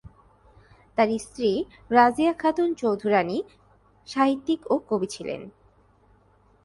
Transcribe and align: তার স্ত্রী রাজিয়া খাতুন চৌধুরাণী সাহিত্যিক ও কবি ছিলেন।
তার 0.97 1.09
স্ত্রী 1.17 1.49
রাজিয়া 1.91 2.33
খাতুন 2.33 2.69
চৌধুরাণী 2.73 3.37
সাহিত্যিক 4.07 4.59
ও 4.69 4.75
কবি 4.89 5.07
ছিলেন। 5.07 5.41